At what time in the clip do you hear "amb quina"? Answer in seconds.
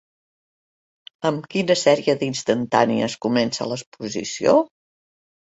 1.31-1.75